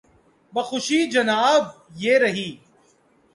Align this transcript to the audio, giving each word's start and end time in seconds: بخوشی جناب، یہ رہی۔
بخوشی 0.53 0.99
جناب، 1.07 1.63
یہ 1.95 2.17
رہی۔ 2.17 2.57